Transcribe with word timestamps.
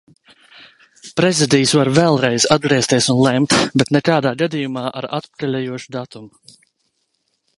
Prezidijs 1.19 1.73
var 1.79 1.91
vēlreiz 1.97 2.47
atgriezties 2.55 3.09
un 3.15 3.21
lemt, 3.27 3.55
bet 3.81 3.93
nekādā 3.99 4.33
gadījumā 4.41 4.85
ar 5.01 5.09
atpakaļejošu 5.21 5.97
datumu. 5.97 6.57